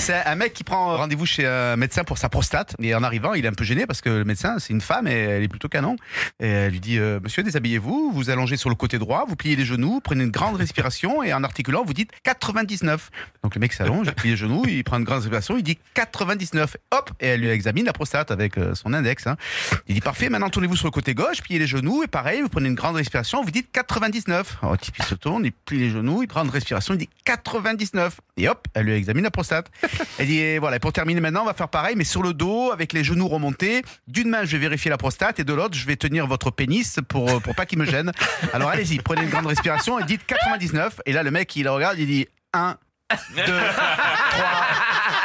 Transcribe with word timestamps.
C'est 0.00 0.14
un 0.24 0.34
mec 0.34 0.54
qui 0.54 0.64
prend 0.64 0.96
rendez-vous 0.96 1.26
chez 1.26 1.46
un 1.46 1.76
médecin 1.76 2.04
pour 2.04 2.16
sa 2.16 2.30
prostate. 2.30 2.74
Et 2.80 2.94
en 2.94 3.02
arrivant, 3.02 3.34
il 3.34 3.44
est 3.44 3.48
un 3.48 3.52
peu 3.52 3.64
gêné 3.64 3.86
parce 3.86 4.00
que 4.00 4.08
le 4.08 4.24
médecin, 4.24 4.58
c'est 4.58 4.72
une 4.72 4.80
femme 4.80 5.06
et 5.06 5.12
elle 5.12 5.42
est 5.42 5.48
plutôt 5.48 5.68
canon. 5.68 5.96
Et 6.40 6.48
elle 6.48 6.72
lui 6.72 6.80
dit 6.80 6.98
euh, 6.98 7.20
Monsieur, 7.22 7.42
déshabillez-vous, 7.42 8.10
vous 8.12 8.30
allongez 8.30 8.56
sur 8.56 8.70
le 8.70 8.74
côté 8.74 8.98
droit, 8.98 9.26
vous 9.28 9.36
pliez 9.36 9.56
les 9.56 9.64
genoux, 9.66 10.00
prenez 10.02 10.24
une 10.24 10.30
grande 10.30 10.56
respiration 10.56 11.22
et 11.22 11.34
en 11.34 11.44
articulant, 11.44 11.84
vous 11.84 11.92
dites 11.92 12.10
99. 12.24 13.10
Donc 13.44 13.54
le 13.54 13.60
mec 13.60 13.74
s'allonge, 13.74 14.10
plie 14.12 14.30
les 14.30 14.36
genoux, 14.36 14.64
il 14.66 14.82
prend 14.84 14.96
une 14.96 15.04
grande 15.04 15.18
respiration, 15.18 15.56
il 15.58 15.62
dit 15.62 15.78
99. 15.94 16.76
Hop 16.92 17.10
Et 17.20 17.26
elle 17.26 17.40
lui 17.40 17.50
examine 17.50 17.84
la 17.84 17.92
prostate 17.92 18.30
avec 18.30 18.56
euh, 18.56 18.74
son 18.74 18.94
index. 18.94 19.26
hein. 19.26 19.36
Il 19.86 19.94
dit 19.94 20.00
Parfait, 20.00 20.30
maintenant 20.30 20.48
tournez-vous 20.48 20.76
sur 20.76 20.86
le 20.86 20.92
côté 20.92 21.14
gauche, 21.14 21.42
pliez 21.42 21.58
les 21.58 21.66
genoux 21.66 22.02
et 22.02 22.08
pareil, 22.08 22.40
vous 22.40 22.48
prenez 22.48 22.68
une 22.68 22.74
grande 22.74 22.96
respiration, 22.96 23.44
vous 23.44 23.50
dites 23.50 23.70
99. 23.70 24.58
Alors, 24.62 24.76
il 24.98 25.04
se 25.04 25.14
tourne, 25.14 25.44
il 25.44 25.52
plie 25.52 25.78
les 25.78 25.90
genoux, 25.90 26.22
il 26.22 26.26
prend 26.28 26.42
une 26.42 26.50
respiration, 26.50 26.94
il 26.94 26.98
dit 26.98 27.10
99. 27.26 28.18
Et 28.38 28.48
hop, 28.48 28.66
elle 28.72 28.86
lui 28.86 28.94
examine 28.94 29.24
la 29.24 29.30
prostate. 29.30 29.70
Elle 30.18 30.26
dit 30.26 30.38
et 30.38 30.58
voilà, 30.58 30.76
et 30.76 30.78
pour 30.78 30.92
terminer 30.92 31.20
maintenant, 31.20 31.42
on 31.42 31.46
va 31.46 31.54
faire 31.54 31.68
pareil, 31.68 31.94
mais 31.96 32.04
sur 32.04 32.22
le 32.22 32.32
dos, 32.32 32.70
avec 32.72 32.92
les 32.92 33.04
genoux 33.04 33.28
remontés. 33.28 33.82
D'une 34.08 34.28
main, 34.28 34.44
je 34.44 34.52
vais 34.52 34.58
vérifier 34.58 34.90
la 34.90 34.98
prostate, 34.98 35.40
et 35.40 35.44
de 35.44 35.52
l'autre, 35.52 35.76
je 35.76 35.86
vais 35.86 35.96
tenir 35.96 36.26
votre 36.26 36.50
pénis 36.50 36.98
pour, 37.08 37.28
euh, 37.30 37.40
pour 37.40 37.54
pas 37.54 37.66
qu'il 37.66 37.78
me 37.78 37.84
gêne. 37.84 38.12
Alors 38.52 38.68
allez-y, 38.68 38.98
prenez 38.98 39.22
une 39.22 39.30
grande 39.30 39.46
respiration 39.46 39.98
et 39.98 40.04
dites 40.04 40.26
99. 40.26 41.00
Et 41.06 41.12
là, 41.12 41.22
le 41.22 41.30
mec, 41.30 41.54
il 41.56 41.68
regarde, 41.68 41.98
il 41.98 42.06
dit 42.06 42.26
1, 42.52 42.76
2, 43.36 43.42
3, 43.44 43.54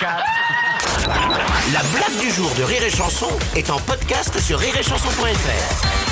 4. 0.00 0.24
La 1.72 1.82
blague 1.82 2.20
du 2.20 2.30
jour 2.30 2.52
de 2.54 2.62
Rire 2.62 2.82
et 2.82 2.90
Chanson 2.90 3.28
est 3.54 3.70
en 3.70 3.78
podcast 3.78 4.38
sur 4.40 4.58
rireetchanson.fr. 4.58 6.05